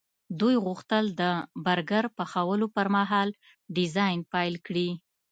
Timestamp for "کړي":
4.65-4.89